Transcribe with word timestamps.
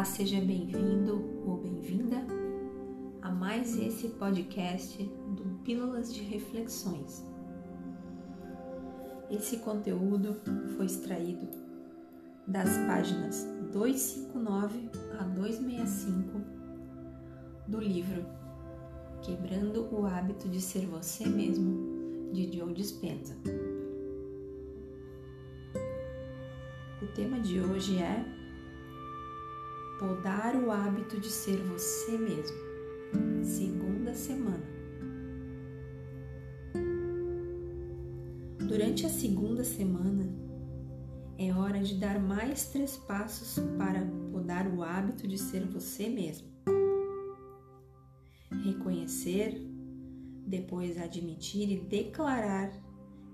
Olá, 0.00 0.06
seja 0.06 0.40
bem-vindo 0.40 1.42
ou 1.44 1.58
bem-vinda 1.58 2.24
a 3.20 3.30
mais 3.30 3.78
esse 3.78 4.08
podcast 4.08 4.96
do 5.36 5.60
Pílulas 5.62 6.14
de 6.14 6.22
Reflexões. 6.22 7.22
Esse 9.30 9.58
conteúdo 9.58 10.40
foi 10.74 10.86
extraído 10.86 11.46
das 12.46 12.78
páginas 12.86 13.44
259 13.74 14.88
a 15.18 15.24
265 15.24 16.40
do 17.68 17.78
livro 17.78 18.24
Quebrando 19.20 19.86
o 19.94 20.06
Hábito 20.06 20.48
de 20.48 20.62
Ser 20.62 20.86
Você 20.86 21.28
Mesmo, 21.28 22.32
de 22.32 22.56
Joe 22.56 22.72
Dispenza. 22.72 23.36
O 27.02 27.06
tema 27.08 27.38
de 27.38 27.60
hoje 27.60 27.98
é 27.98 28.39
Podar 30.00 30.56
o 30.56 30.70
hábito 30.70 31.20
de 31.20 31.28
ser 31.28 31.58
você 31.58 32.16
mesmo. 32.16 32.56
Segunda 33.44 34.14
semana. 34.14 34.64
Durante 38.66 39.04
a 39.04 39.10
segunda 39.10 39.62
semana, 39.62 40.26
é 41.36 41.52
hora 41.52 41.82
de 41.82 42.00
dar 42.00 42.18
mais 42.18 42.70
três 42.70 42.96
passos 42.96 43.62
para 43.76 44.00
podar 44.32 44.66
o 44.68 44.82
hábito 44.82 45.28
de 45.28 45.36
ser 45.36 45.66
você 45.66 46.08
mesmo. 46.08 46.48
Reconhecer, 48.64 49.60
depois 50.46 50.96
admitir 50.96 51.70
e 51.70 51.78
declarar, 51.78 52.72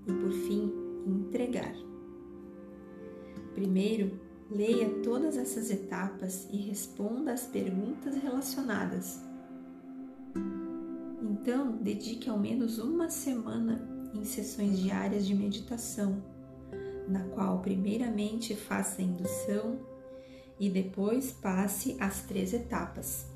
e 0.05 0.11
por 0.11 0.31
fim 0.33 0.69
entregar. 1.07 1.73
Primeiro, 3.55 4.26
Leia 4.49 4.89
todas 5.03 5.37
essas 5.37 5.69
etapas 5.69 6.47
e 6.51 6.57
responda 6.57 7.33
às 7.33 7.45
perguntas 7.45 8.15
relacionadas. 8.15 9.21
Então, 11.21 11.77
dedique 11.77 12.29
ao 12.29 12.39
menos 12.39 12.77
uma 12.77 13.09
semana 13.09 13.87
em 14.13 14.23
sessões 14.23 14.79
diárias 14.79 15.25
de 15.25 15.35
meditação, 15.35 16.23
na 17.07 17.23
qual 17.29 17.61
primeiramente 17.61 18.55
faça 18.55 19.01
a 19.01 19.05
indução 19.05 19.79
e 20.59 20.69
depois 20.69 21.31
passe 21.31 21.97
as 21.99 22.23
três 22.23 22.53
etapas. 22.53 23.27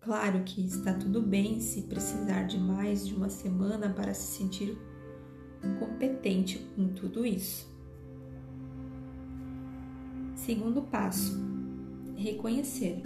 Claro 0.00 0.42
que 0.44 0.64
está 0.64 0.94
tudo 0.94 1.20
bem 1.20 1.60
se 1.60 1.82
precisar 1.82 2.44
de 2.44 2.58
mais 2.58 3.06
de 3.06 3.14
uma 3.14 3.28
semana 3.28 3.90
para 3.90 4.14
se 4.14 4.38
sentir 4.38 4.78
competente 5.78 6.66
em 6.76 6.88
tudo 6.88 7.26
isso. 7.26 7.67
Segundo 10.48 10.80
passo: 10.80 11.38
reconhecer. 12.16 13.02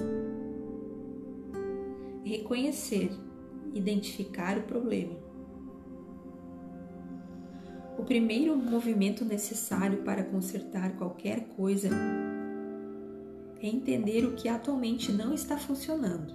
Reconhecer, 2.22 3.10
identificar 3.74 4.58
o 4.58 4.62
problema. 4.62 5.16
O 7.98 8.04
primeiro 8.04 8.56
movimento 8.56 9.24
necessário 9.24 10.04
para 10.04 10.22
consertar 10.22 10.96
qualquer 10.96 11.48
coisa 11.56 11.88
é 13.60 13.66
entender 13.66 14.24
o 14.24 14.36
que 14.36 14.48
atualmente 14.48 15.10
não 15.10 15.34
está 15.34 15.58
funcionando. 15.58 16.32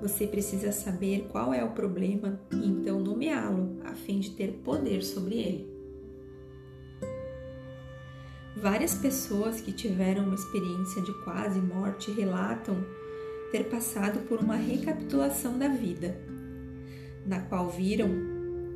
Você 0.00 0.26
precisa 0.26 0.72
saber 0.72 1.28
qual 1.30 1.52
é 1.52 1.62
o 1.62 1.72
problema 1.72 2.40
e 2.50 2.66
então 2.66 2.98
nomeá-lo 2.98 3.78
a 3.84 3.94
fim 3.94 4.20
de 4.20 4.30
ter 4.30 4.62
poder 4.64 5.04
sobre 5.04 5.34
ele. 5.34 5.73
Várias 8.56 8.94
pessoas 8.94 9.60
que 9.60 9.72
tiveram 9.72 10.24
uma 10.24 10.34
experiência 10.36 11.02
de 11.02 11.12
quase 11.24 11.60
morte 11.60 12.12
relatam 12.12 12.76
ter 13.50 13.64
passado 13.64 14.20
por 14.28 14.38
uma 14.38 14.54
recapitulação 14.54 15.58
da 15.58 15.68
vida, 15.68 16.16
na 17.26 17.40
qual 17.40 17.68
viram, 17.68 18.10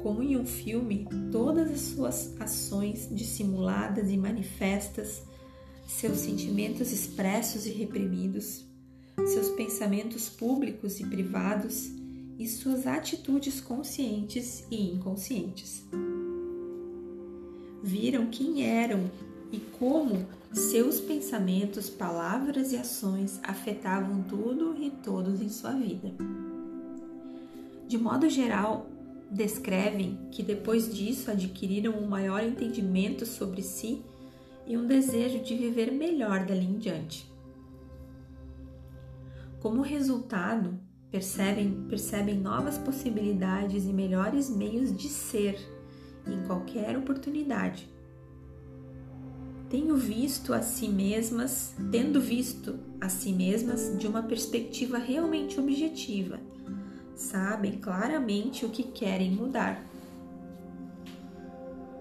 como 0.03 0.23
em 0.23 0.37
um 0.37 0.45
filme, 0.45 1.07
todas 1.31 1.71
as 1.71 1.81
suas 1.81 2.35
ações 2.41 3.09
dissimuladas 3.11 4.11
e 4.11 4.17
manifestas, 4.17 5.23
seus 5.87 6.19
sentimentos 6.19 6.93
expressos 6.93 7.67
e 7.67 7.71
reprimidos, 7.71 8.65
seus 9.27 9.49
pensamentos 9.51 10.29
públicos 10.29 10.99
e 11.01 11.07
privados 11.07 11.89
e 12.39 12.47
suas 12.49 12.87
atitudes 12.87 13.61
conscientes 13.61 14.65
e 14.71 14.93
inconscientes. 14.93 15.85
Viram 17.83 18.27
quem 18.27 18.65
eram 18.65 19.11
e 19.51 19.59
como 19.79 20.27
seus 20.53 21.01
pensamentos, 21.01 21.89
palavras 21.91 22.73
e 22.73 22.77
ações 22.77 23.41
afetavam 23.43 24.23
tudo 24.23 24.77
e 24.79 24.91
todos 24.91 25.41
em 25.41 25.49
sua 25.49 25.73
vida. 25.73 26.13
De 27.87 27.97
modo 27.97 28.29
geral, 28.29 28.87
descrevem 29.31 30.19
que 30.31 30.43
depois 30.43 30.95
disso 30.95 31.31
adquiriram 31.31 31.93
um 31.93 32.07
maior 32.07 32.43
entendimento 32.43 33.27
sobre 33.27 33.63
si 33.63 34.03
e 34.67 34.77
um 34.77 34.87
desejo 34.87 35.41
de 35.41 35.57
viver 35.57 35.91
melhor 35.91 36.45
dali 36.45 36.67
em 36.67 36.79
diante. 36.79 37.31
Como 39.61 39.81
resultado, 39.83 40.79
percebem, 41.11 41.87
percebem 41.89 42.39
novas 42.39 42.79
possibilidades 42.79 43.85
e 43.85 43.93
melhores 43.93 44.49
meios 44.49 44.95
de 44.97 45.09
ser 45.09 45.59
em 46.27 46.47
qualquer 46.47 46.97
oportunidade 46.97 47.89
tenho 49.71 49.97
visto 49.97 50.55
a 50.55 50.63
si 50.63 50.89
mesmas, 50.89 51.75
tendo 51.91 52.21
visto 52.21 52.79
a 53.01 53.09
si 53.09 53.33
mesmas 53.33 53.97
de 53.99 54.07
uma 54.07 54.23
perspectiva 54.23 54.99
realmente 54.99 55.61
objetiva, 55.61 56.41
sabem 57.15 57.73
claramente 57.73 58.65
o 58.65 58.71
que 58.71 58.83
querem 58.83 59.31
mudar. 59.31 59.85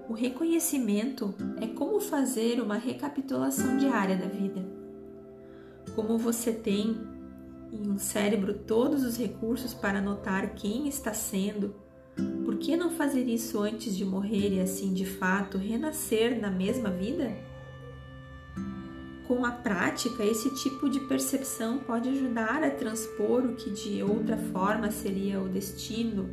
O 0.10 0.14
reconhecimento 0.14 1.34
é 1.60 1.68
como 1.68 2.00
fazer 2.00 2.62
uma 2.62 2.76
recapitulação 2.76 3.78
diária 3.78 4.16
da 4.16 4.28
vida. 4.28 4.66
Como 5.94 6.18
você 6.18 6.54
tem 6.54 6.98
em 7.74 7.90
um 7.90 7.98
cérebro 7.98 8.54
todos 8.54 9.04
os 9.04 9.18
recursos 9.18 9.74
para 9.74 10.00
notar 10.00 10.56
quem 10.56 10.88
está 10.88 11.14
sendo, 11.14 11.76
por 12.46 12.58
que 12.58 12.78
não 12.78 12.92
fazer 12.92 13.28
isso 13.28 13.60
antes 13.60 13.98
de 13.98 14.06
morrer 14.06 14.54
e 14.54 14.62
assim 14.62 14.94
de 14.94 15.06
fato 15.06 15.58
renascer 15.58 16.40
na 16.40 16.50
mesma 16.50 16.90
vida? 16.90 17.47
Com 19.28 19.44
a 19.44 19.52
prática, 19.52 20.24
esse 20.24 20.50
tipo 20.56 20.90
de 20.90 21.02
percepção 21.02 21.80
pode 21.80 22.08
ajudar 22.08 22.64
a 22.64 22.72
transpor 22.72 23.44
o 23.44 23.56
que 23.56 23.70
de 23.70 24.02
outra 24.02 24.38
forma 24.38 24.90
seria 24.90 25.42
o 25.42 25.50
destino 25.50 26.30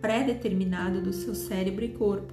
pré-determinado 0.00 1.02
do 1.02 1.12
seu 1.12 1.34
cérebro 1.34 1.84
e 1.84 1.88
corpo. 1.88 2.32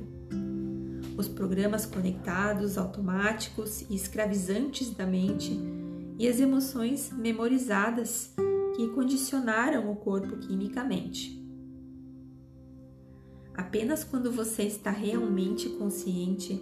Os 1.18 1.28
programas 1.28 1.88
conectados, 1.88 2.78
automáticos 2.78 3.82
e 3.90 3.96
escravizantes 3.96 4.92
da 4.92 5.08
mente 5.08 5.60
e 6.20 6.28
as 6.28 6.40
emoções 6.40 7.12
memorizadas 7.12 8.32
que 8.76 8.88
condicionaram 8.90 9.92
o 9.92 9.96
corpo 9.96 10.38
quimicamente. 10.38 11.44
Apenas 13.56 14.04
quando 14.04 14.32
você 14.32 14.64
está 14.64 14.92
realmente 14.92 15.68
consciente, 15.70 16.62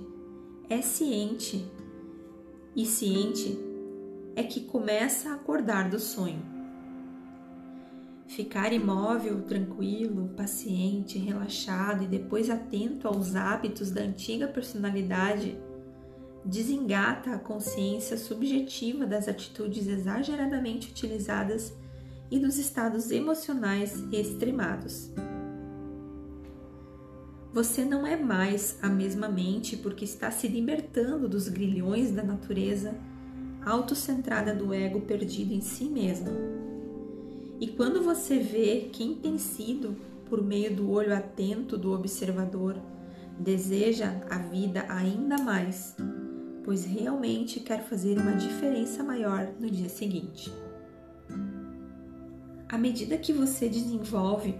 é 0.69 0.81
ciente 0.81 1.69
e 2.75 2.85
ciente 2.85 3.57
é 4.35 4.43
que 4.43 4.61
começa 4.61 5.29
a 5.29 5.33
acordar 5.35 5.89
do 5.89 5.99
sonho. 5.99 6.41
Ficar 8.27 8.73
imóvel, 8.73 9.43
tranquilo, 9.43 10.29
paciente, 10.35 11.19
relaxado 11.19 12.03
e 12.03 12.07
depois 12.07 12.49
atento 12.49 13.07
aos 13.07 13.35
hábitos 13.35 13.91
da 13.91 14.01
antiga 14.01 14.47
personalidade 14.47 15.57
desengata 16.43 17.31
a 17.31 17.39
consciência 17.39 18.17
subjetiva 18.17 19.05
das 19.05 19.27
atitudes 19.27 19.87
exageradamente 19.87 20.89
utilizadas 20.89 21.73
e 22.29 22.39
dos 22.39 22.57
estados 22.57 23.11
emocionais 23.11 24.03
extremados. 24.11 25.11
Você 27.53 27.85
não 27.85 28.07
é 28.07 28.17
mais 28.17 28.79
a 28.81 28.89
mesma 28.89 29.29
mente 29.29 29.77
porque 29.77 30.03
está 30.03 30.31
se 30.31 30.47
libertando 30.47 31.29
dos 31.29 31.47
grilhões 31.47 32.11
da 32.11 32.23
natureza 32.23 32.95
autocentrada 33.63 34.55
do 34.55 34.73
ego 34.73 35.01
perdido 35.01 35.53
em 35.53 35.61
si 35.61 35.85
mesmo. 35.85 36.31
E 37.59 37.67
quando 37.67 38.01
você 38.01 38.39
vê 38.39 38.89
quem 38.91 39.13
tem 39.13 39.37
sido, 39.37 39.95
por 40.27 40.41
meio 40.41 40.75
do 40.75 40.89
olho 40.89 41.15
atento 41.15 41.77
do 41.77 41.93
observador, 41.93 42.75
deseja 43.39 44.19
a 44.31 44.39
vida 44.39 44.87
ainda 44.89 45.37
mais, 45.37 45.95
pois 46.63 46.83
realmente 46.85 47.59
quer 47.59 47.83
fazer 47.83 48.17
uma 48.17 48.33
diferença 48.33 49.03
maior 49.03 49.47
no 49.59 49.69
dia 49.69 49.89
seguinte. 49.89 50.51
À 52.67 52.79
medida 52.79 53.15
que 53.15 53.31
você 53.31 53.69
desenvolve 53.69 54.55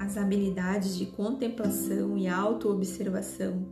as 0.00 0.16
habilidades 0.16 0.96
de 0.96 1.04
contemplação 1.04 2.16
e 2.16 2.26
autoobservação, 2.26 3.66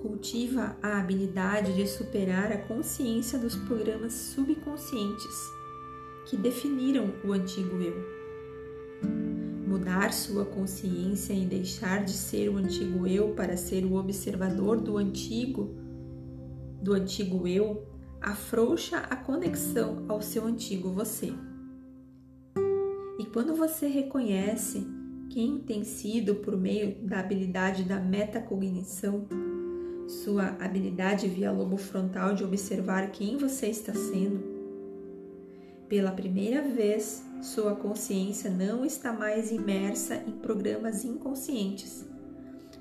cultiva 0.00 0.76
a 0.80 1.00
habilidade 1.00 1.74
de 1.74 1.88
superar 1.88 2.52
a 2.52 2.58
consciência 2.58 3.36
dos 3.36 3.56
programas 3.56 4.12
subconscientes 4.12 5.50
que 6.26 6.36
definiram 6.36 7.12
o 7.24 7.32
antigo 7.32 7.82
eu. 7.82 7.96
Mudar 9.66 10.12
sua 10.12 10.44
consciência 10.44 11.32
e 11.32 11.44
deixar 11.44 12.04
de 12.04 12.12
ser 12.12 12.48
o 12.48 12.56
antigo 12.56 13.04
eu 13.08 13.34
para 13.34 13.56
ser 13.56 13.84
o 13.84 13.96
observador 13.96 14.80
do 14.80 14.96
antigo 14.96 15.74
do 16.80 16.94
antigo 16.94 17.46
eu 17.46 17.86
afrouxa 18.22 18.98
a 18.98 19.16
conexão 19.16 20.04
ao 20.08 20.22
seu 20.22 20.46
antigo 20.46 20.90
você. 20.90 21.32
E 23.18 23.26
quando 23.26 23.54
você 23.54 23.86
reconhece 23.86 24.86
quem 25.30 25.58
tem 25.58 25.84
sido 25.84 26.34
por 26.34 26.56
meio 26.56 26.96
da 27.02 27.20
habilidade 27.20 27.84
da 27.84 27.98
metacognição, 27.98 29.26
sua 30.06 30.56
habilidade 30.60 31.28
via 31.28 31.50
lobo 31.50 31.78
frontal 31.78 32.34
de 32.34 32.44
observar 32.44 33.10
quem 33.10 33.38
você 33.38 33.68
está 33.68 33.94
sendo, 33.94 34.60
pela 35.90 36.12
primeira 36.12 36.62
vez, 36.62 37.20
sua 37.42 37.74
consciência 37.74 38.48
não 38.48 38.84
está 38.84 39.12
mais 39.12 39.50
imersa 39.50 40.22
em 40.24 40.30
programas 40.30 41.04
inconscientes. 41.04 42.08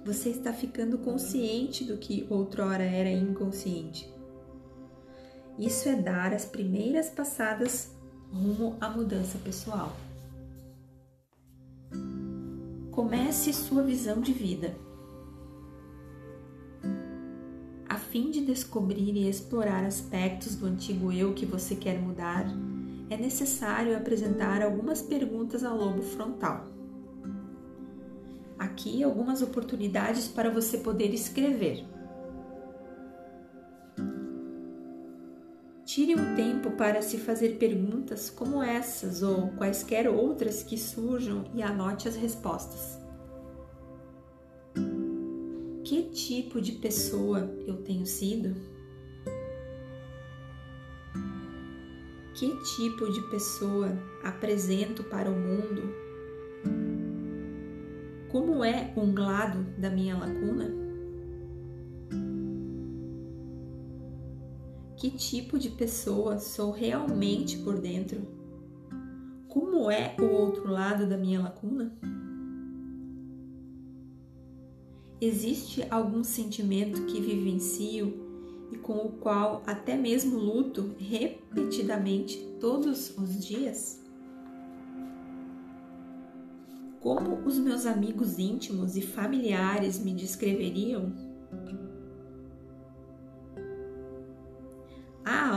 Você 0.05 0.29
está 0.29 0.53
ficando 0.53 0.99
consciente 0.99 1.83
do 1.83 1.97
que 1.97 2.27
outrora 2.29 2.83
era 2.83 3.09
inconsciente. 3.09 4.13
Isso 5.57 5.89
é 5.89 5.95
dar 5.95 6.35
as 6.35 6.45
primeiras 6.45 7.09
passadas 7.09 7.95
rumo 8.31 8.77
à 8.79 8.91
mudança 8.91 9.39
pessoal. 9.39 9.97
Comece 12.99 13.53
sua 13.53 13.81
visão 13.81 14.19
de 14.19 14.33
vida. 14.33 14.75
A 17.87 17.95
fim 17.95 18.29
de 18.29 18.41
descobrir 18.41 19.15
e 19.15 19.29
explorar 19.29 19.85
aspectos 19.85 20.57
do 20.57 20.65
antigo 20.65 21.09
eu 21.09 21.33
que 21.33 21.45
você 21.45 21.77
quer 21.77 21.97
mudar, 21.97 22.45
é 23.09 23.15
necessário 23.15 23.95
apresentar 23.95 24.61
algumas 24.61 25.01
perguntas 25.01 25.63
ao 25.63 25.77
lobo 25.77 26.01
frontal. 26.01 26.67
Aqui 28.57 29.01
algumas 29.01 29.41
oportunidades 29.41 30.27
para 30.27 30.49
você 30.49 30.79
poder 30.79 31.13
escrever. 31.13 31.85
Tire 35.89 36.13
um 36.13 36.35
tempo 36.35 36.69
para 36.73 37.01
se 37.01 37.17
fazer 37.17 37.57
perguntas 37.57 38.29
como 38.29 38.61
essas 38.61 39.23
ou 39.23 39.47
quaisquer 39.53 40.07
outras 40.07 40.61
que 40.61 40.77
surjam 40.77 41.45
e 41.51 41.63
anote 41.63 42.07
as 42.07 42.15
respostas. 42.15 42.99
Que 45.83 46.03
tipo 46.11 46.61
de 46.61 46.73
pessoa 46.73 47.51
eu 47.65 47.77
tenho 47.77 48.05
sido? 48.05 48.55
Que 52.35 52.55
tipo 52.75 53.11
de 53.11 53.21
pessoa 53.31 53.89
apresento 54.23 55.03
para 55.05 55.27
o 55.27 55.35
mundo? 55.35 55.91
Como 58.31 58.63
é 58.63 58.93
um 58.95 59.11
lado 59.19 59.63
da 59.75 59.89
minha 59.89 60.15
lacuna? 60.15 60.88
Que 64.99 65.09
tipo 65.09 65.57
de 65.57 65.69
pessoa 65.69 66.39
sou 66.39 66.71
realmente 66.71 67.57
por 67.59 67.79
dentro? 67.79 68.21
Como 69.47 69.89
é 69.89 70.13
o 70.19 70.25
outro 70.25 70.69
lado 70.69 71.07
da 71.07 71.17
minha 71.17 71.41
lacuna? 71.41 71.97
Existe 75.21 75.85
algum 75.89 76.21
sentimento 76.21 77.05
que 77.05 77.21
vivencio 77.21 78.67
e 78.73 78.77
com 78.77 78.97
o 78.97 79.11
qual 79.13 79.63
até 79.65 79.95
mesmo 79.95 80.37
luto 80.37 80.93
repetidamente 80.99 82.37
todos 82.59 83.17
os 83.17 83.39
dias? 83.39 84.03
Como 86.99 87.47
os 87.47 87.57
meus 87.57 87.85
amigos 87.85 88.37
íntimos 88.37 88.97
e 88.97 89.01
familiares 89.01 89.97
me 89.97 90.13
descreveriam? 90.13 91.13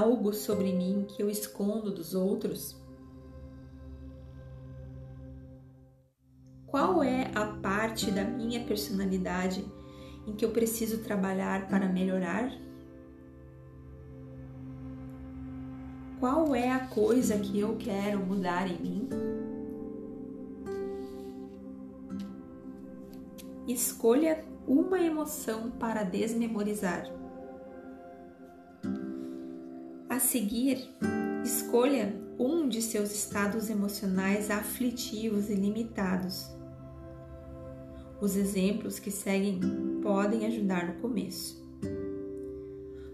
Algo 0.03 0.33
sobre 0.33 0.73
mim 0.73 1.07
que 1.09 1.23
eu 1.23 1.31
escondo 1.31 1.93
dos 1.93 2.13
outros? 2.13 2.77
Qual 6.67 7.05
é 7.05 7.31
a 7.35 7.47
parte 7.47 8.11
da 8.11 8.25
minha 8.25 8.65
personalidade 8.65 9.65
em 10.27 10.33
que 10.35 10.45
eu 10.45 10.51
preciso 10.51 10.99
trabalhar 10.99 11.69
para 11.69 11.89
melhorar? 11.89 12.51
Qual 16.19 16.55
é 16.55 16.71
a 16.71 16.87
coisa 16.87 17.39
que 17.39 17.61
eu 17.61 17.77
quero 17.77 18.19
mudar 18.19 18.69
em 18.69 18.79
mim? 18.81 19.09
Escolha 23.69 24.45
uma 24.67 25.01
emoção 25.01 25.71
para 25.71 26.03
desmemorizar. 26.03 27.22
Seguir, 30.23 30.89
escolha 31.45 32.15
um 32.39 32.69
de 32.69 32.81
seus 32.81 33.13
estados 33.13 33.69
emocionais 33.69 34.51
aflitivos 34.51 35.51
e 35.51 35.55
limitados. 35.55 36.47
Os 38.21 38.37
exemplos 38.37 38.99
que 38.99 39.11
seguem 39.11 39.61
podem 40.01 40.47
ajudar 40.47 40.87
no 40.87 41.01
começo. 41.01 41.61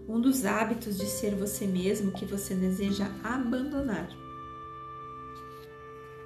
Um 0.07 0.21
dos 0.21 0.45
hábitos 0.45 0.97
de 0.97 1.05
ser 1.05 1.35
você 1.35 1.65
mesmo 1.65 2.11
que 2.11 2.25
você 2.25 2.53
deseja 2.53 3.11
abandonar. 3.23 4.09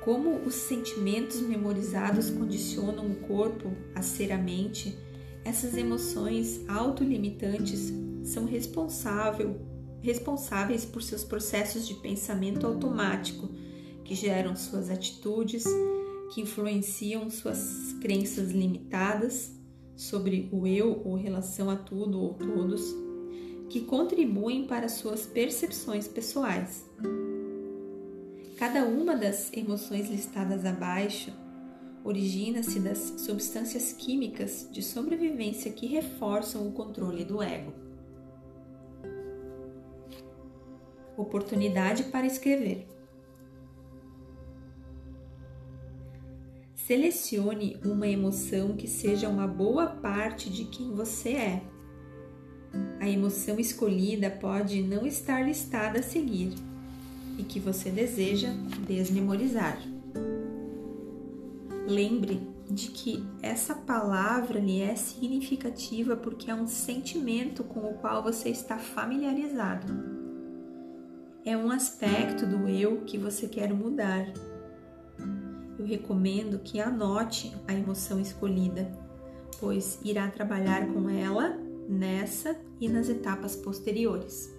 Como 0.03 0.35
os 0.45 0.53
sentimentos 0.53 1.39
memorizados 1.39 2.29
condicionam 2.29 3.07
o 3.07 3.15
corpo 3.15 3.71
a 3.95 4.01
ser 4.01 4.33
a 4.33 4.37
mente, 4.37 4.97
essas 5.45 5.75
emoções 5.75 6.61
autolimitantes 6.67 7.91
são 8.23 8.45
responsáveis 8.45 9.55
responsáveis 10.03 10.83
por 10.83 11.01
seus 11.01 11.23
processos 11.23 11.87
de 11.87 11.95
pensamento 11.95 12.67
automático, 12.67 13.49
que 14.03 14.13
geram 14.13 14.55
suas 14.55 14.89
atitudes, 14.89 15.63
que 16.33 16.41
influenciam 16.41 17.29
suas 17.29 17.95
crenças 18.01 18.51
limitadas 18.51 19.53
sobre 19.95 20.49
o 20.51 20.67
eu 20.67 21.01
ou 21.05 21.15
relação 21.15 21.69
a 21.69 21.77
tudo 21.77 22.19
ou 22.19 22.33
todos, 22.33 22.93
que 23.69 23.81
contribuem 23.81 24.67
para 24.67 24.89
suas 24.89 25.25
percepções 25.25 26.05
pessoais. 26.07 26.85
Cada 28.57 28.85
uma 28.85 29.15
das 29.15 29.51
emoções 29.53 30.09
listadas 30.09 30.65
abaixo 30.65 31.31
origina-se 32.03 32.79
das 32.81 33.13
substâncias 33.21 33.93
químicas 33.93 34.67
de 34.69 34.81
sobrevivência 34.81 35.71
que 35.71 35.87
reforçam 35.87 36.67
o 36.67 36.73
controle 36.73 37.23
do 37.23 37.41
ego. 37.41 37.92
Oportunidade 41.15 42.05
para 42.05 42.25
escrever. 42.25 42.87
Selecione 46.73 47.79
uma 47.85 48.07
emoção 48.07 48.75
que 48.75 48.87
seja 48.87 49.29
uma 49.29 49.47
boa 49.47 49.87
parte 49.87 50.49
de 50.49 50.65
quem 50.65 50.91
você 50.91 51.29
é. 51.29 51.63
A 52.99 53.07
emoção 53.07 53.59
escolhida 53.59 54.29
pode 54.29 54.81
não 54.81 55.05
estar 55.05 55.45
listada 55.45 55.99
a 55.99 56.03
seguir 56.03 56.53
e 57.37 57.43
que 57.43 57.59
você 57.59 57.89
deseja 57.89 58.49
desmemorizar. 58.85 59.77
Lembre 61.87 62.41
de 62.69 62.89
que 62.89 63.23
essa 63.41 63.75
palavra 63.75 64.59
lhe 64.59 64.81
é 64.81 64.95
significativa 64.95 66.17
porque 66.17 66.49
é 66.49 66.55
um 66.55 66.67
sentimento 66.67 67.63
com 67.63 67.81
o 67.81 67.93
qual 67.93 68.23
você 68.23 68.49
está 68.49 68.77
familiarizado 68.77 70.12
é 71.45 71.57
um 71.57 71.69
aspecto 71.69 72.45
do 72.45 72.69
eu 72.69 73.01
que 73.01 73.17
você 73.17 73.47
quer 73.47 73.73
mudar. 73.73 74.25
Eu 75.77 75.85
recomendo 75.85 76.59
que 76.59 76.79
anote 76.79 77.53
a 77.67 77.73
emoção 77.73 78.19
escolhida, 78.19 78.89
pois 79.59 79.99
irá 80.03 80.29
trabalhar 80.29 80.87
com 80.93 81.09
ela 81.09 81.57
nessa 81.89 82.55
e 82.79 82.87
nas 82.87 83.09
etapas 83.09 83.57
posteriores. 83.57 84.53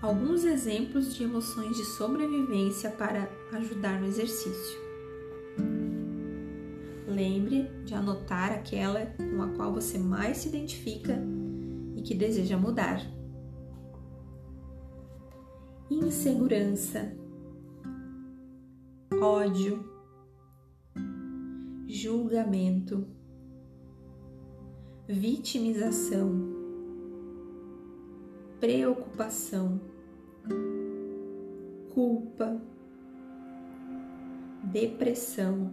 Alguns 0.00 0.44
exemplos 0.44 1.16
de 1.16 1.24
emoções 1.24 1.76
de 1.76 1.84
sobrevivência 1.84 2.90
para 2.90 3.28
ajudar 3.54 4.00
no 4.00 4.06
exercício. 4.06 4.78
Lembre 7.08 7.68
de 7.84 7.94
anotar 7.94 8.52
aquela 8.52 9.06
com 9.16 9.42
a 9.42 9.48
qual 9.56 9.72
você 9.72 9.98
mais 9.98 10.36
se 10.36 10.48
identifica 10.48 11.18
e 11.96 12.02
que 12.02 12.14
deseja 12.14 12.56
mudar 12.56 13.15
insegurança, 15.90 17.12
ódio, 19.20 19.84
julgamento, 21.86 23.06
vitimização, 25.08 26.54
preocupação, 28.58 29.80
culpa, 31.94 32.60
depressão, 34.64 35.70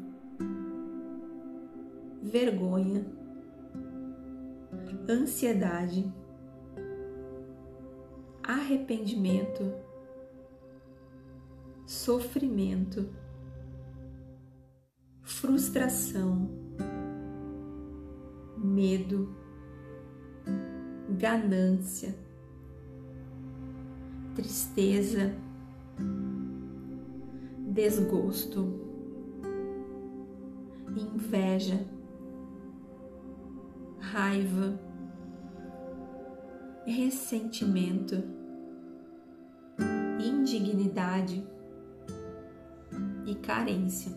vergonha, 2.21 3.05
ansiedade, 5.09 6.11
arrependimento, 8.43 9.82
sofrimento, 11.93 13.07
frustração, 15.21 16.49
medo, 18.57 19.33
ganância, 21.17 22.15
tristeza, 24.35 25.35
desgosto, 27.71 28.73
inveja, 30.97 31.85
raiva, 33.99 34.79
ressentimento, 36.85 38.15
indignidade 40.19 41.52
e 43.25 43.35
carência. 43.35 44.11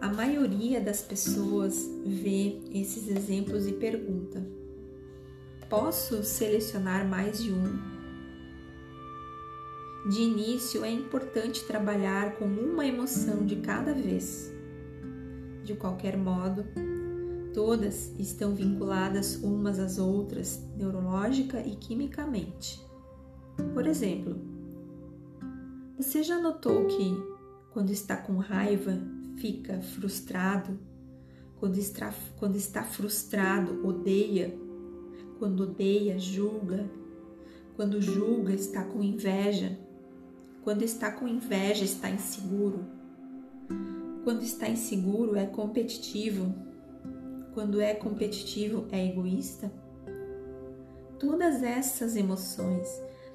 A 0.00 0.08
maioria 0.08 0.80
das 0.80 1.02
pessoas 1.02 1.86
vê 2.06 2.58
esses 2.72 3.08
exemplos 3.08 3.66
e 3.66 3.72
pergunta: 3.72 4.42
posso 5.68 6.22
selecionar 6.22 7.06
mais 7.06 7.42
de 7.42 7.52
um? 7.52 8.00
De 10.08 10.22
início, 10.22 10.82
é 10.82 10.90
importante 10.90 11.64
trabalhar 11.64 12.36
com 12.36 12.46
uma 12.46 12.86
emoção 12.86 13.44
de 13.44 13.56
cada 13.56 13.92
vez. 13.92 14.50
De 15.62 15.74
qualquer 15.74 16.16
modo, 16.16 16.64
todas 17.52 18.10
estão 18.18 18.54
vinculadas 18.54 19.36
umas 19.36 19.78
às 19.78 19.98
outras 19.98 20.64
neurológica 20.74 21.60
e 21.60 21.76
quimicamente. 21.76 22.80
Por 23.74 23.86
exemplo, 23.86 24.49
você 26.02 26.22
já 26.22 26.40
notou 26.40 26.86
que 26.86 27.14
quando 27.72 27.90
está 27.90 28.16
com 28.16 28.38
raiva 28.38 28.98
fica 29.36 29.82
frustrado? 29.82 30.78
Quando 31.58 31.76
está, 31.76 32.14
quando 32.38 32.56
está 32.56 32.82
frustrado, 32.82 33.86
odeia? 33.86 34.58
Quando 35.38 35.64
odeia, 35.64 36.18
julga? 36.18 36.90
Quando 37.76 38.00
julga, 38.00 38.54
está 38.54 38.82
com 38.82 39.02
inveja? 39.02 39.78
Quando 40.62 40.82
está 40.82 41.12
com 41.12 41.28
inveja, 41.28 41.84
está 41.84 42.08
inseguro? 42.08 42.82
Quando 44.24 44.42
está 44.42 44.70
inseguro, 44.70 45.36
é 45.36 45.44
competitivo? 45.44 46.54
Quando 47.52 47.78
é 47.78 47.92
competitivo, 47.94 48.86
é 48.90 49.06
egoísta? 49.06 49.70
Todas 51.18 51.62
essas 51.62 52.16
emoções 52.16 52.88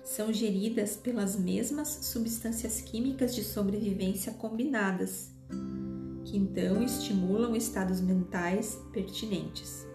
são 0.06 0.32
geridas 0.32 0.96
pelas 0.96 1.36
mesmas 1.36 1.88
substâncias 2.04 2.80
químicas 2.80 3.34
de 3.34 3.44
sobrevivência 3.44 4.32
combinadas, 4.34 5.32
que 6.24 6.38
então 6.38 6.84
estimulam 6.84 7.56
estados 7.56 8.00
mentais 8.00 8.80
pertinentes. 8.94 9.86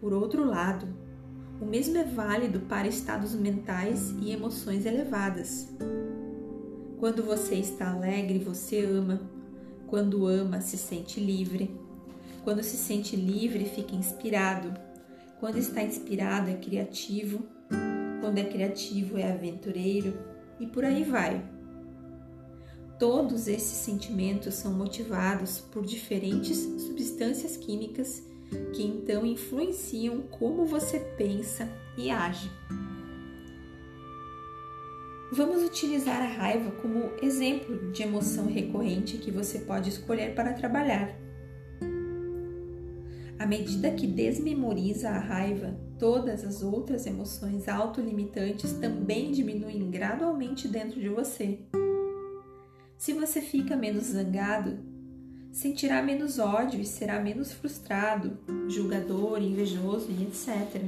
Por 0.00 0.12
outro 0.12 0.44
lado, 0.44 0.88
o 1.60 1.64
mesmo 1.64 1.96
é 1.96 2.02
válido 2.02 2.58
para 2.62 2.88
estados 2.88 3.36
mentais 3.36 4.10
e 4.20 4.32
emoções 4.32 4.84
elevadas. 4.84 5.68
Quando 6.98 7.22
você 7.22 7.54
está 7.54 7.92
alegre, 7.92 8.40
você 8.40 8.84
ama. 8.84 9.20
Quando 9.86 10.26
ama, 10.26 10.60
se 10.60 10.76
sente 10.76 11.20
livre. 11.20 11.80
Quando 12.42 12.64
se 12.64 12.76
sente 12.76 13.14
livre, 13.14 13.64
fica 13.64 13.94
inspirado. 13.94 14.74
Quando 15.38 15.58
está 15.58 15.84
inspirado, 15.84 16.50
é 16.50 16.54
criativo. 16.54 17.44
Quando 18.22 18.38
é 18.38 18.44
criativo, 18.44 19.18
é 19.18 19.32
aventureiro. 19.32 20.16
E 20.60 20.66
por 20.68 20.84
aí 20.84 21.02
vai. 21.02 21.44
Todos 22.96 23.48
esses 23.48 23.78
sentimentos 23.78 24.54
são 24.54 24.72
motivados 24.72 25.58
por 25.58 25.84
diferentes 25.84 26.56
substâncias 26.56 27.56
químicas 27.56 28.22
que 28.72 28.84
então 28.84 29.26
influenciam 29.26 30.22
como 30.38 30.64
você 30.64 31.00
pensa 31.00 31.68
e 31.98 32.12
age. 32.12 32.48
Vamos 35.32 35.64
utilizar 35.64 36.22
a 36.22 36.26
raiva 36.26 36.70
como 36.80 37.10
exemplo 37.20 37.90
de 37.90 38.04
emoção 38.04 38.46
recorrente 38.46 39.18
que 39.18 39.32
você 39.32 39.58
pode 39.58 39.88
escolher 39.88 40.32
para 40.36 40.52
trabalhar. 40.52 41.21
À 43.42 43.46
medida 43.46 43.90
que 43.90 44.06
desmemoriza 44.06 45.10
a 45.10 45.18
raiva, 45.18 45.76
todas 45.98 46.44
as 46.44 46.62
outras 46.62 47.06
emoções 47.08 47.68
autolimitantes 47.68 48.72
também 48.74 49.32
diminuem 49.32 49.90
gradualmente 49.90 50.68
dentro 50.68 51.00
de 51.00 51.08
você. 51.08 51.58
Se 52.96 53.12
você 53.12 53.40
fica 53.40 53.74
menos 53.74 54.04
zangado, 54.04 54.78
sentirá 55.50 56.00
menos 56.00 56.38
ódio 56.38 56.80
e 56.80 56.84
será 56.84 57.20
menos 57.20 57.50
frustrado, 57.50 58.38
julgador, 58.68 59.42
invejoso 59.42 60.06
e 60.12 60.22
etc. 60.22 60.80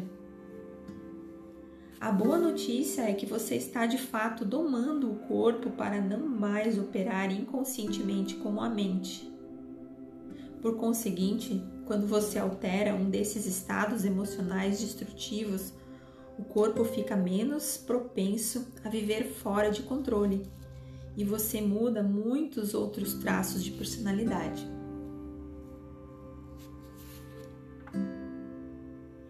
A 2.01 2.13
boa 2.13 2.39
notícia 2.39 3.03
é 3.03 3.15
que 3.15 3.27
você 3.27 3.57
está 3.57 3.85
de 3.85 3.99
fato 3.99 4.45
domando 4.45 5.11
o 5.11 5.17
corpo 5.27 5.71
para 5.71 6.01
não 6.01 6.29
mais 6.29 6.79
operar 6.79 7.33
inconscientemente 7.33 8.37
como 8.37 8.61
a 8.61 8.71
mente. 8.71 9.29
Por 10.63 10.77
conseguinte, 10.77 11.61
quando 11.87 12.07
você 12.07 12.39
altera 12.39 12.95
um 12.95 13.11
desses 13.11 13.47
estados 13.47 14.05
emocionais 14.05 14.81
destrutivos, 14.81 15.73
o 16.39 16.45
corpo 16.45 16.85
fica 16.85 17.17
menos 17.17 17.77
propenso 17.77 18.67
a 18.83 18.89
viver 18.89 19.25
fora 19.25 19.71
de 19.71 19.83
controle 19.83 20.47
e 21.17 21.25
você 21.25 21.61
muda 21.61 22.03
muitos 22.03 22.75
outros 22.75 23.15
traços 23.15 23.63
de 23.63 23.71
personalidade. 23.71 24.67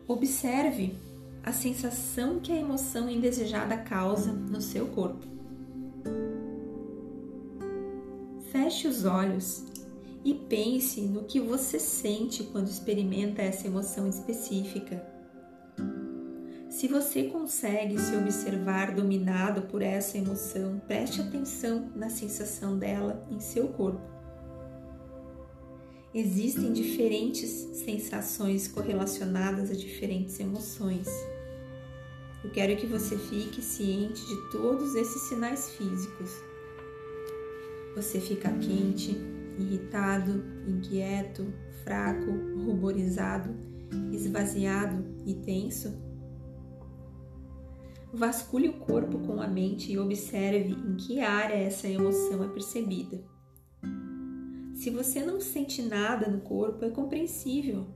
Observe 0.06 0.96
a 1.42 1.52
sensação 1.52 2.40
que 2.40 2.52
a 2.52 2.56
emoção 2.56 3.08
indesejada 3.08 3.76
causa 3.76 4.32
no 4.32 4.60
seu 4.60 4.86
corpo. 4.86 5.26
Feche 8.50 8.86
os 8.88 9.04
olhos 9.04 9.64
e 10.24 10.34
pense 10.34 11.00
no 11.02 11.24
que 11.24 11.38
você 11.38 11.78
sente 11.78 12.42
quando 12.44 12.68
experimenta 12.68 13.42
essa 13.42 13.66
emoção 13.66 14.08
específica 14.08 15.14
se 16.74 16.88
você 16.88 17.22
consegue 17.28 17.96
se 18.00 18.16
observar 18.16 18.96
dominado 18.96 19.62
por 19.62 19.80
essa 19.80 20.18
emoção, 20.18 20.82
preste 20.88 21.20
atenção 21.20 21.88
na 21.94 22.10
sensação 22.10 22.76
dela 22.76 23.24
em 23.30 23.38
seu 23.38 23.68
corpo. 23.68 24.02
Existem 26.12 26.72
diferentes 26.72 27.48
sensações 27.48 28.66
correlacionadas 28.66 29.70
a 29.70 29.74
diferentes 29.74 30.40
emoções. 30.40 31.06
Eu 32.42 32.50
quero 32.50 32.76
que 32.76 32.88
você 32.88 33.16
fique 33.16 33.62
ciente 33.62 34.26
de 34.26 34.50
todos 34.50 34.96
esses 34.96 35.28
sinais 35.28 35.70
físicos. 35.70 36.32
Você 37.94 38.20
fica 38.20 38.50
quente, 38.50 39.16
irritado, 39.58 40.44
inquieto, 40.66 41.52
fraco, 41.82 42.30
ruborizado, 42.64 43.54
esvaziado 44.12 45.04
e 45.26 45.34
tenso? 45.34 46.02
Vasculhe 48.12 48.68
o 48.68 48.78
corpo 48.78 49.18
com 49.18 49.40
a 49.40 49.48
mente 49.48 49.92
e 49.92 49.98
observe 49.98 50.72
em 50.72 50.96
que 50.96 51.20
área 51.20 51.56
essa 51.56 51.88
emoção 51.88 52.44
é 52.44 52.48
percebida. 52.48 53.20
Se 54.74 54.90
você 54.90 55.24
não 55.24 55.40
sente 55.40 55.82
nada 55.82 56.28
no 56.28 56.40
corpo, 56.40 56.84
é 56.84 56.90
compreensível. 56.90 57.86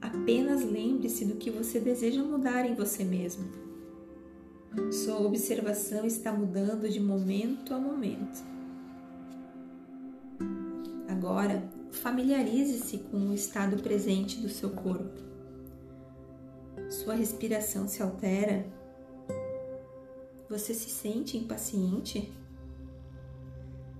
Apenas 0.00 0.64
lembre-se 0.64 1.24
do 1.24 1.36
que 1.36 1.50
você 1.50 1.78
deseja 1.78 2.22
mudar 2.22 2.66
em 2.66 2.74
você 2.74 3.04
mesmo. 3.04 3.44
Sua 4.90 5.20
observação 5.20 6.04
está 6.04 6.32
mudando 6.32 6.88
de 6.88 6.98
momento 6.98 7.72
a 7.72 7.78
momento. 7.78 8.53
Agora, 11.24 11.66
familiarize-se 11.90 12.98
com 12.98 13.30
o 13.30 13.34
estado 13.34 13.82
presente 13.82 14.42
do 14.42 14.48
seu 14.50 14.68
corpo. 14.68 15.22
Sua 16.90 17.14
respiração 17.14 17.88
se 17.88 18.02
altera 18.02 18.66
você 20.50 20.74
se 20.74 20.90
sente 20.90 21.38
impaciente? 21.38 22.30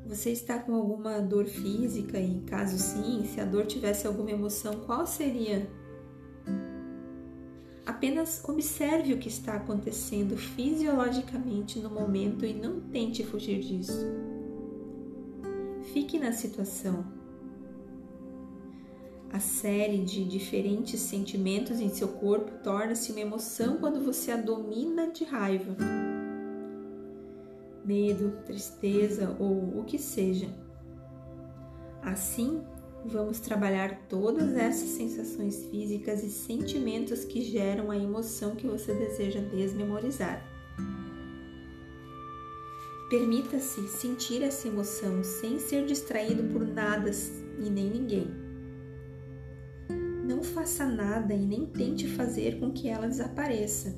Você 0.06 0.32
está 0.32 0.58
com 0.58 0.74
alguma 0.74 1.18
dor 1.18 1.46
física 1.46 2.20
e, 2.20 2.42
caso 2.42 2.78
sim, 2.78 3.24
se 3.24 3.40
a 3.40 3.46
dor 3.46 3.64
tivesse 3.64 4.06
alguma 4.06 4.30
emoção, 4.30 4.80
qual 4.80 5.06
seria? 5.06 5.66
Apenas 7.86 8.44
observe 8.46 9.14
o 9.14 9.18
que 9.18 9.28
está 9.28 9.54
acontecendo 9.54 10.36
fisiologicamente 10.36 11.78
no 11.78 11.88
momento 11.88 12.44
e 12.44 12.52
não 12.52 12.80
tente 12.80 13.24
fugir 13.24 13.60
disso. 13.60 14.23
Fique 15.92 16.18
na 16.18 16.32
situação. 16.32 17.04
A 19.30 19.40
série 19.40 19.98
de 19.98 20.24
diferentes 20.24 21.00
sentimentos 21.00 21.80
em 21.80 21.88
seu 21.88 22.08
corpo 22.08 22.52
torna-se 22.62 23.10
uma 23.10 23.20
emoção 23.20 23.78
quando 23.78 24.04
você 24.04 24.30
a 24.30 24.36
domina 24.36 25.10
de 25.10 25.24
raiva, 25.24 25.76
medo, 27.84 28.30
tristeza 28.46 29.36
ou 29.40 29.80
o 29.80 29.84
que 29.84 29.98
seja. 29.98 30.48
Assim, 32.00 32.62
vamos 33.04 33.40
trabalhar 33.40 34.06
todas 34.08 34.54
essas 34.54 34.90
sensações 34.90 35.66
físicas 35.66 36.22
e 36.22 36.30
sentimentos 36.30 37.24
que 37.24 37.42
geram 37.42 37.90
a 37.90 37.96
emoção 37.96 38.54
que 38.54 38.66
você 38.66 38.94
deseja 38.94 39.40
desmemorizar. 39.40 40.53
Permita-se 43.14 43.86
sentir 43.86 44.42
essa 44.42 44.66
emoção 44.66 45.22
sem 45.22 45.60
ser 45.60 45.86
distraído 45.86 46.52
por 46.52 46.66
nada 46.66 47.12
e 47.64 47.70
nem 47.70 47.88
ninguém. 47.88 48.26
Não 50.26 50.42
faça 50.42 50.84
nada 50.84 51.32
e 51.32 51.46
nem 51.46 51.64
tente 51.64 52.08
fazer 52.08 52.58
com 52.58 52.72
que 52.72 52.88
ela 52.88 53.06
desapareça. 53.06 53.96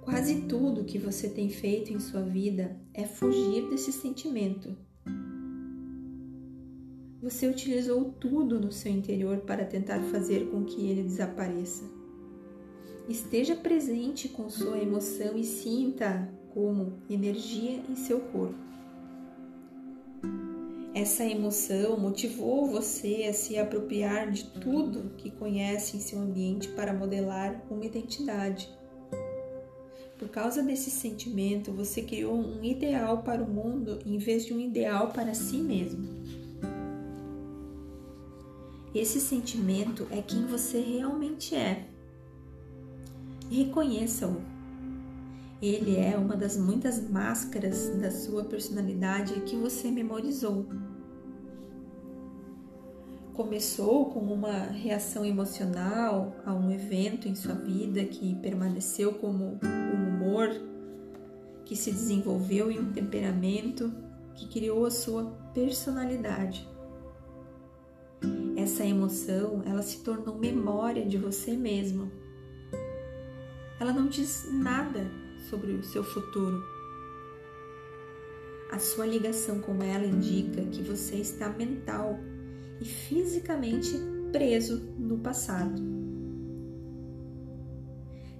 Quase 0.00 0.42
tudo 0.42 0.84
que 0.84 0.96
você 0.96 1.28
tem 1.28 1.50
feito 1.50 1.92
em 1.92 1.98
sua 1.98 2.22
vida 2.22 2.80
é 2.94 3.04
fugir 3.04 3.68
desse 3.68 3.90
sentimento 3.90 4.76
você 7.20 7.48
utilizou 7.48 8.12
tudo 8.20 8.60
no 8.60 8.70
seu 8.70 8.92
interior 8.92 9.38
para 9.38 9.64
tentar 9.64 9.98
fazer 10.10 10.50
com 10.50 10.62
que 10.62 10.86
ele 10.90 11.02
desapareça. 11.04 11.82
Esteja 13.08 13.56
presente 13.56 14.28
com 14.28 14.50
sua 14.50 14.78
emoção 14.78 15.34
e 15.34 15.42
sinta 15.42 16.30
como 16.54 16.92
energia 17.10 17.82
em 17.90 17.96
seu 17.96 18.20
corpo. 18.20 18.54
Essa 20.94 21.24
emoção 21.24 21.98
motivou 21.98 22.68
você 22.68 23.26
a 23.28 23.32
se 23.32 23.58
apropriar 23.58 24.30
de 24.30 24.44
tudo 24.44 25.10
que 25.16 25.28
conhece 25.28 25.96
em 25.96 26.00
seu 26.00 26.20
ambiente 26.20 26.68
para 26.68 26.94
modelar 26.94 27.60
uma 27.68 27.84
identidade. 27.84 28.70
Por 30.16 30.28
causa 30.28 30.62
desse 30.62 30.92
sentimento, 30.92 31.72
você 31.72 32.00
criou 32.00 32.34
um 32.34 32.62
ideal 32.62 33.24
para 33.24 33.42
o 33.42 33.50
mundo 33.50 33.98
em 34.06 34.16
vez 34.18 34.46
de 34.46 34.54
um 34.54 34.60
ideal 34.60 35.08
para 35.08 35.34
si 35.34 35.56
mesmo. 35.56 36.08
Esse 38.94 39.20
sentimento 39.20 40.06
é 40.12 40.22
quem 40.22 40.46
você 40.46 40.80
realmente 40.80 41.56
é. 41.56 41.84
Reconheça-o. 43.50 44.53
Ele 45.66 45.96
é 45.96 46.14
uma 46.14 46.36
das 46.36 46.58
muitas 46.58 47.08
máscaras 47.08 47.88
da 47.98 48.10
sua 48.10 48.44
personalidade 48.44 49.40
que 49.46 49.56
você 49.56 49.90
memorizou. 49.90 50.66
Começou 53.32 54.10
com 54.10 54.20
uma 54.20 54.52
reação 54.52 55.24
emocional 55.24 56.36
a 56.44 56.52
um 56.52 56.70
evento 56.70 57.26
em 57.28 57.34
sua 57.34 57.54
vida 57.54 58.04
que 58.04 58.34
permaneceu 58.34 59.14
como 59.14 59.58
um 59.62 60.08
humor 60.08 60.50
que 61.64 61.74
se 61.74 61.90
desenvolveu 61.90 62.70
em 62.70 62.78
um 62.78 62.92
temperamento 62.92 63.90
que 64.34 64.46
criou 64.46 64.84
a 64.84 64.90
sua 64.90 65.30
personalidade. 65.54 66.68
Essa 68.54 68.84
emoção, 68.84 69.62
ela 69.64 69.80
se 69.80 70.00
tornou 70.00 70.36
memória 70.36 71.06
de 71.06 71.16
você 71.16 71.56
mesmo. 71.56 72.12
Ela 73.80 73.94
não 73.94 74.08
diz 74.08 74.46
nada 74.52 75.23
sobre 75.48 75.72
o 75.72 75.82
seu 75.82 76.02
futuro. 76.02 76.62
A 78.70 78.78
sua 78.78 79.06
ligação 79.06 79.60
com 79.60 79.82
ela 79.82 80.04
indica 80.04 80.62
que 80.64 80.82
você 80.82 81.16
está 81.16 81.48
mental 81.48 82.18
e 82.80 82.84
fisicamente 82.84 83.92
preso 84.32 84.80
no 84.98 85.18
passado. 85.18 85.80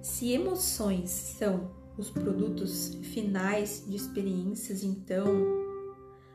Se 0.01 0.31
emoções 0.31 1.09
são 1.09 1.71
os 1.97 2.09
produtos 2.09 2.95
finais 3.13 3.85
de 3.87 3.95
experiências, 3.95 4.83
então, 4.83 5.25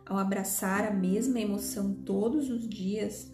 ao 0.06 0.16
abraçar 0.16 0.84
a 0.86 0.90
mesma 0.90 1.38
emoção 1.38 1.94
todos 1.94 2.48
os 2.48 2.66
dias, 2.66 3.30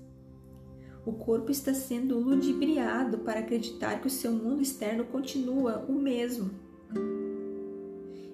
o 1.04 1.12
corpo 1.12 1.52
está 1.52 1.72
sendo 1.72 2.18
ludibriado 2.18 3.18
para 3.18 3.38
acreditar 3.38 4.00
que 4.00 4.08
o 4.08 4.10
seu 4.10 4.32
mundo 4.32 4.60
externo 4.60 5.04
continua 5.04 5.86
o 5.88 5.92
mesmo. 5.92 6.50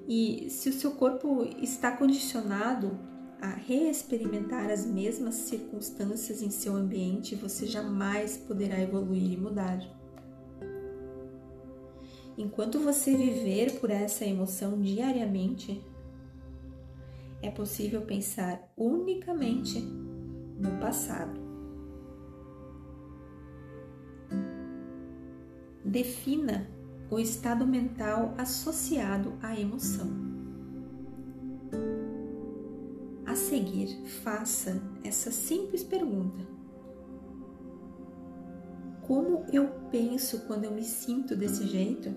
E 0.08 0.48
se 0.50 0.68
o 0.68 0.72
seu 0.72 0.92
corpo 0.92 1.44
está 1.60 1.96
condicionado 1.96 2.98
a 3.40 3.48
reexperimentar 3.48 4.70
as 4.70 4.86
mesmas 4.86 5.34
circunstâncias 5.34 6.42
em 6.42 6.50
seu 6.50 6.76
ambiente, 6.76 7.34
você 7.34 7.66
jamais 7.66 8.36
poderá 8.36 8.80
evoluir 8.80 9.32
e 9.32 9.36
mudar. 9.36 9.80
Enquanto 12.36 12.78
você 12.78 13.14
viver 13.16 13.78
por 13.80 13.90
essa 13.90 14.24
emoção 14.24 14.80
diariamente, 14.80 15.84
é 17.42 17.50
possível 17.50 18.02
pensar 18.02 18.72
unicamente 18.76 19.80
no 19.80 20.78
passado. 20.80 21.40
Defina 25.84 26.70
o 27.12 27.18
estado 27.18 27.66
mental 27.66 28.34
associado 28.38 29.34
à 29.42 29.54
emoção. 29.54 30.08
A 33.26 33.34
seguir, 33.34 34.02
faça 34.22 34.82
essa 35.04 35.30
simples 35.30 35.84
pergunta: 35.84 36.40
Como 39.02 39.44
eu 39.52 39.68
penso 39.90 40.46
quando 40.46 40.64
eu 40.64 40.72
me 40.72 40.82
sinto 40.82 41.36
desse 41.36 41.66
jeito? 41.66 42.14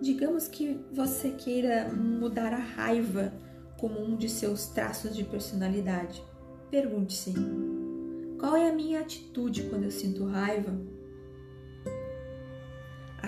Digamos 0.00 0.48
que 0.48 0.80
você 0.92 1.30
queira 1.30 1.92
mudar 1.92 2.54
a 2.54 2.58
raiva 2.58 3.34
como 3.78 4.00
um 4.00 4.16
de 4.16 4.30
seus 4.30 4.68
traços 4.68 5.14
de 5.14 5.24
personalidade. 5.24 6.24
Pergunte-se: 6.70 7.34
qual 8.40 8.56
é 8.56 8.70
a 8.70 8.74
minha 8.74 9.00
atitude 9.00 9.64
quando 9.64 9.84
eu 9.84 9.90
sinto 9.90 10.24
raiva? 10.24 10.93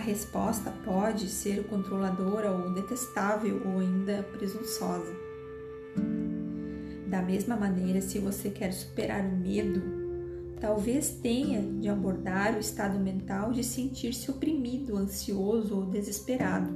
Resposta 0.06 0.70
pode 0.84 1.28
ser 1.28 1.66
controladora 1.66 2.52
ou 2.52 2.72
detestável 2.72 3.60
ou 3.66 3.80
ainda 3.80 4.22
presunçosa. 4.22 5.12
Da 7.08 7.20
mesma 7.20 7.56
maneira, 7.56 8.00
se 8.00 8.20
você 8.20 8.48
quer 8.48 8.72
superar 8.72 9.24
o 9.24 9.36
medo, 9.36 9.82
talvez 10.60 11.10
tenha 11.10 11.60
de 11.60 11.88
abordar 11.88 12.54
o 12.54 12.60
estado 12.60 13.00
mental 13.00 13.50
de 13.50 13.64
sentir-se 13.64 14.30
oprimido, 14.30 14.96
ansioso 14.96 15.74
ou 15.74 15.86
desesperado. 15.86 16.72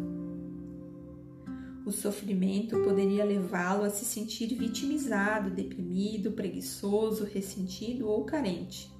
O 1.86 1.92
sofrimento 1.92 2.82
poderia 2.82 3.24
levá-lo 3.24 3.84
a 3.84 3.90
se 3.90 4.04
sentir 4.04 4.52
vitimizado, 4.56 5.50
deprimido, 5.50 6.32
preguiçoso, 6.32 7.22
ressentido 7.22 8.08
ou 8.08 8.24
carente. 8.24 8.92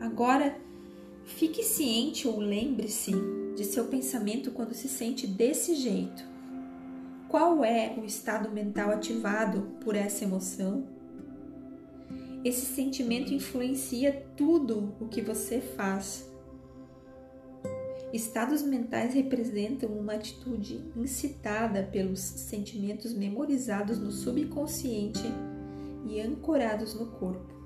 Agora, 0.00 0.70
fique 1.30 1.62
ciente 1.62 2.28
ou 2.28 2.38
lembre-se 2.38 3.12
de 3.56 3.64
seu 3.64 3.86
pensamento 3.86 4.50
quando 4.50 4.74
se 4.74 4.88
sente 4.88 5.26
desse 5.26 5.74
jeito. 5.74 6.22
Qual 7.28 7.64
é 7.64 7.94
o 7.96 8.04
estado 8.04 8.50
mental 8.50 8.90
ativado 8.90 9.62
por 9.80 9.94
essa 9.94 10.24
emoção? 10.24 10.84
Esse 12.44 12.66
sentimento 12.66 13.32
influencia 13.34 14.26
tudo 14.36 14.94
o 15.00 15.08
que 15.08 15.20
você 15.20 15.60
faz 15.60 16.30
Estados 18.12 18.62
mentais 18.62 19.14
representam 19.14 19.88
uma 19.90 20.14
atitude 20.14 20.84
incitada 20.96 21.84
pelos 21.84 22.18
sentimentos 22.18 23.14
memorizados 23.14 24.00
no 24.00 24.10
subconsciente 24.10 25.22
e 26.08 26.20
ancorados 26.20 26.92
no 26.92 27.06
corpo. 27.06 27.59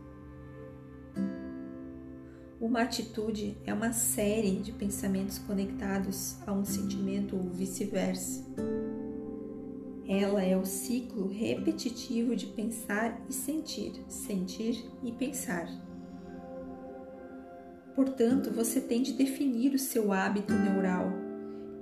Uma 2.65 2.81
atitude 2.81 3.59
é 3.67 3.75
uma 3.75 3.93
série 3.93 4.53
de 4.53 4.73
pensamentos 4.73 5.39
conectados 5.39 6.39
a 6.47 6.53
um 6.55 6.65
sentimento 6.65 7.37
ou 7.37 7.43
vice-versa. 7.43 8.43
Ela 10.09 10.43
é 10.43 10.57
o 10.57 10.65
ciclo 10.65 11.29
repetitivo 11.29 12.35
de 12.35 12.47
pensar 12.47 13.21
e 13.29 13.35
sentir, 13.35 14.03
sentir 14.09 14.83
e 15.03 15.13
pensar. 15.13 15.69
Portanto, 17.95 18.51
você 18.51 18.81
tem 18.81 19.03
de 19.03 19.13
definir 19.13 19.75
o 19.75 19.79
seu 19.79 20.11
hábito 20.11 20.55
neural, 20.55 21.13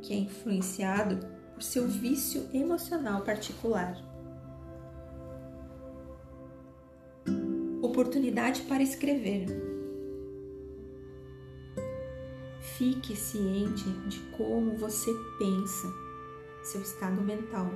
que 0.00 0.12
é 0.12 0.16
influenciado 0.16 1.24
por 1.54 1.62
seu 1.62 1.86
vício 1.86 2.48
emocional 2.52 3.22
particular. 3.22 3.96
Oportunidade 7.80 8.62
para 8.62 8.82
escrever. 8.82 9.71
Fique 12.82 13.14
ciente 13.14 13.88
de 14.08 14.18
como 14.36 14.76
você 14.76 15.14
pensa, 15.38 15.86
seu 16.64 16.82
estado 16.82 17.22
mental, 17.22 17.70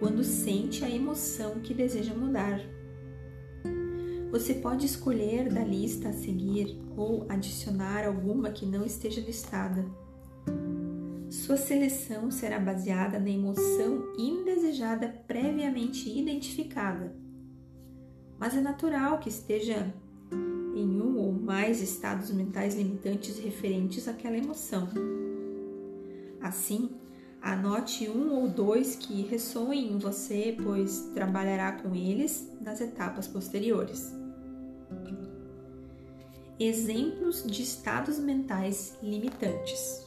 quando 0.00 0.24
sente 0.24 0.84
a 0.84 0.90
emoção 0.90 1.60
que 1.60 1.72
deseja 1.72 2.12
mudar. 2.12 2.60
Você 4.32 4.54
pode 4.54 4.86
escolher 4.86 5.48
da 5.48 5.62
lista 5.62 6.08
a 6.08 6.12
seguir 6.12 6.80
ou 6.96 7.24
adicionar 7.28 8.04
alguma 8.04 8.50
que 8.50 8.66
não 8.66 8.84
esteja 8.84 9.20
listada. 9.20 9.88
Sua 11.30 11.56
seleção 11.56 12.28
será 12.28 12.58
baseada 12.58 13.20
na 13.20 13.30
emoção 13.30 14.12
indesejada 14.18 15.22
previamente 15.28 16.10
identificada. 16.10 17.14
Mas 18.36 18.56
é 18.56 18.60
natural 18.60 19.20
que 19.20 19.28
esteja 19.28 19.94
ou 21.20 21.30
mais 21.30 21.82
estados 21.82 22.30
mentais 22.30 22.74
limitantes 22.74 23.38
referentes 23.38 24.08
àquela 24.08 24.38
emoção. 24.38 24.88
Assim, 26.40 26.90
anote 27.42 28.08
um 28.08 28.32
ou 28.32 28.48
dois 28.48 28.96
que 28.96 29.20
ressoem 29.22 29.92
em 29.92 29.98
você, 29.98 30.56
pois 30.62 31.10
trabalhará 31.12 31.72
com 31.72 31.94
eles 31.94 32.50
nas 32.58 32.80
etapas 32.80 33.28
posteriores. 33.28 34.14
Exemplos 36.58 37.44
de 37.44 37.62
estados 37.62 38.18
mentais 38.18 38.96
limitantes: 39.02 40.02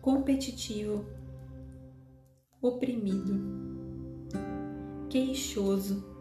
competitivo, 0.00 1.04
oprimido, 2.62 3.38
queixoso, 5.10 6.15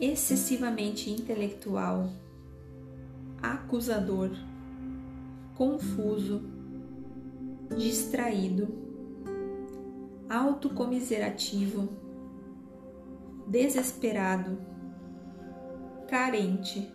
excessivamente 0.00 1.10
intelectual, 1.10 2.10
acusador, 3.40 4.30
confuso, 5.54 6.42
distraído, 7.76 8.68
autocomiserativo, 10.28 11.88
desesperado, 13.46 14.58
carente, 16.08 16.90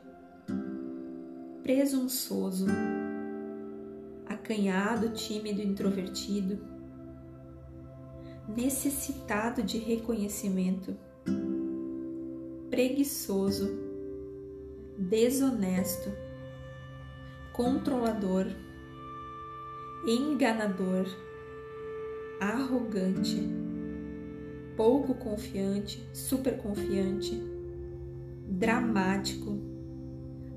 presunçoso, 1.63 2.65
acanhado, 4.25 5.09
tímido, 5.09 5.61
introvertido, 5.61 6.59
necessitado 8.47 9.61
de 9.61 9.77
reconhecimento, 9.77 10.97
preguiçoso, 12.69 13.69
desonesto, 14.97 16.09
controlador, 17.53 18.45
enganador, 20.07 21.05
arrogante, 22.39 23.41
pouco 24.77 25.13
confiante, 25.15 26.07
super 26.13 26.57
confiante, 26.57 27.33
dramático, 28.47 29.57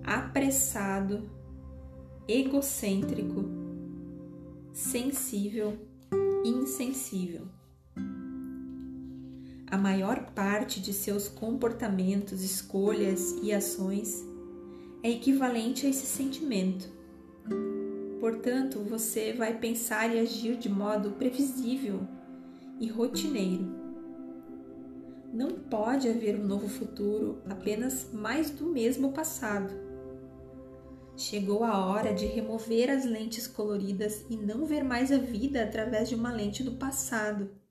apressado, 0.04 1.28
egocêntrico, 2.28 3.44
sensível, 4.72 5.76
insensível. 6.44 7.46
A 9.72 9.78
maior 9.78 10.32
parte 10.34 10.82
de 10.82 10.92
seus 10.92 11.28
comportamentos, 11.28 12.42
escolhas 12.42 13.38
e 13.42 13.54
ações 13.54 14.22
é 15.02 15.08
equivalente 15.08 15.86
a 15.86 15.88
esse 15.88 16.04
sentimento. 16.04 16.90
Portanto, 18.20 18.80
você 18.80 19.32
vai 19.32 19.56
pensar 19.58 20.14
e 20.14 20.20
agir 20.20 20.58
de 20.58 20.68
modo 20.68 21.12
previsível 21.12 22.06
e 22.78 22.86
rotineiro. 22.86 23.66
Não 25.32 25.52
pode 25.52 26.06
haver 26.06 26.38
um 26.38 26.46
novo 26.46 26.68
futuro 26.68 27.40
apenas 27.48 28.12
mais 28.12 28.50
do 28.50 28.66
mesmo 28.66 29.12
passado. 29.12 29.72
Chegou 31.16 31.64
a 31.64 31.86
hora 31.86 32.12
de 32.12 32.26
remover 32.26 32.90
as 32.90 33.06
lentes 33.06 33.46
coloridas 33.46 34.26
e 34.28 34.36
não 34.36 34.66
ver 34.66 34.84
mais 34.84 35.10
a 35.10 35.16
vida 35.16 35.62
através 35.62 36.10
de 36.10 36.14
uma 36.14 36.30
lente 36.30 36.62
do 36.62 36.72
passado. 36.72 37.61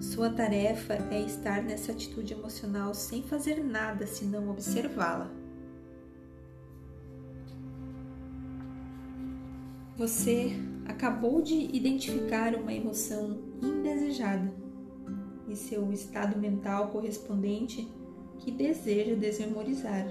Sua 0.00 0.30
tarefa 0.30 0.94
é 1.10 1.20
estar 1.20 1.62
nessa 1.62 1.92
atitude 1.92 2.32
emocional 2.32 2.94
sem 2.94 3.22
fazer 3.22 3.62
nada 3.62 4.06
senão 4.06 4.50
observá-la. 4.50 5.30
Você 9.96 10.52
acabou 10.86 11.42
de 11.42 11.54
identificar 11.76 12.54
uma 12.54 12.72
emoção 12.72 13.38
indesejada 13.60 14.52
e 15.48 15.56
seu 15.56 15.92
estado 15.92 16.38
mental 16.38 16.88
correspondente 16.88 17.90
que 18.38 18.50
deseja 18.50 19.14
desmemorizar. 19.14 20.06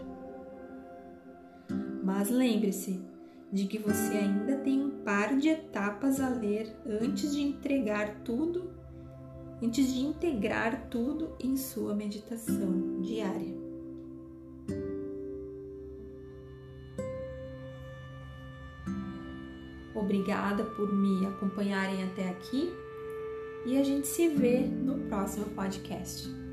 Mas 2.04 2.30
lembre-se 2.30 3.02
de 3.52 3.66
que 3.66 3.78
você 3.78 4.18
ainda 4.18 4.58
tem 4.58 4.84
um 4.84 5.04
par 5.04 5.38
de 5.38 5.50
etapas 5.50 6.20
a 6.20 6.30
ler 6.30 6.76
antes 6.86 7.34
de 7.34 7.42
entregar 7.42 8.22
tudo, 8.24 8.70
antes 9.62 9.94
de 9.94 10.02
integrar 10.02 10.88
tudo 10.90 11.30
em 11.40 11.58
sua 11.58 11.94
meditação 11.94 13.02
diária. 13.02 13.56
Obrigada 19.96 20.64
por 20.64 20.94
me 20.94 21.26
acompanharem 21.26 22.04
até 22.04 22.30
aqui 22.30 22.72
e 23.66 23.78
a 23.78 23.84
gente 23.84 24.08
se 24.08 24.30
vê 24.30 24.60
no 24.60 25.00
próximo 25.10 25.46
podcast. 25.48 26.47